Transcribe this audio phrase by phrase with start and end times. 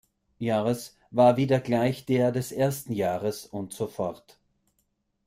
[0.39, 4.39] Jahres war wieder gleich der des ersten Jahres, und so fort.